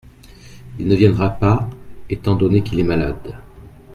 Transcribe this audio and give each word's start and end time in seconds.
Il 0.79 0.87
ne 0.87 0.95
viendra 0.95 1.29
pas 1.29 1.69
étant 2.09 2.33
donné 2.35 2.63
qu’il 2.63 2.79
est 2.79 2.83
malade. 2.83 3.35